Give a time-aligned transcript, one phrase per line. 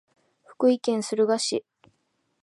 [0.45, 1.63] 福井県敦賀市